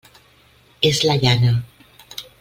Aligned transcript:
És 0.89 1.01
la 1.09 1.17
llana. 1.25 1.51